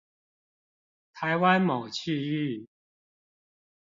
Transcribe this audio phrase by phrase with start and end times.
[1.13, 2.67] 台灣某區域